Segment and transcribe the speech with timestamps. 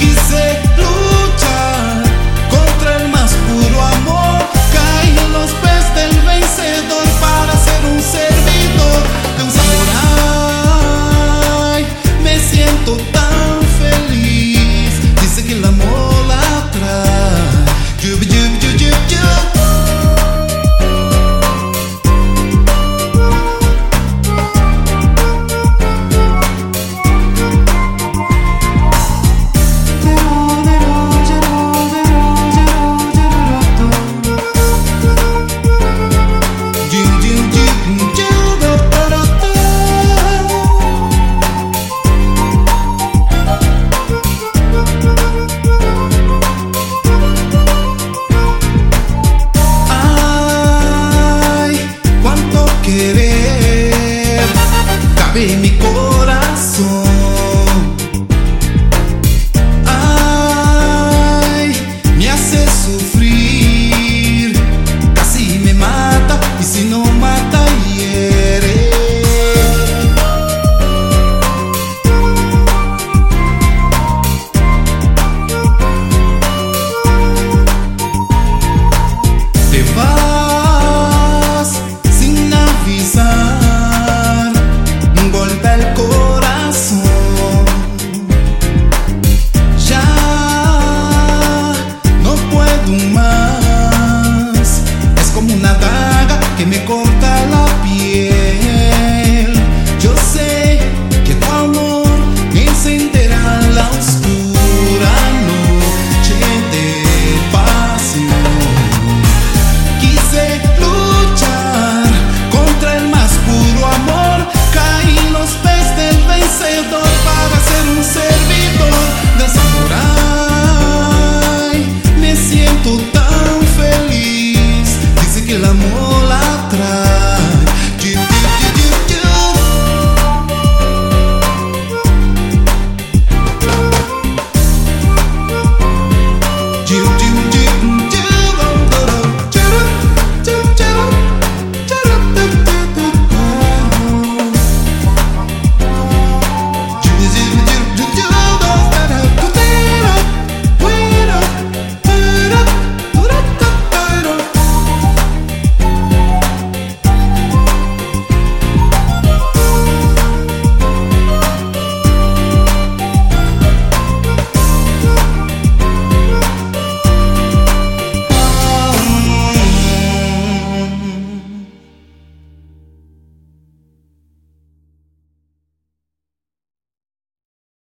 [0.00, 0.39] Quise luchar
[55.92, 57.09] cabe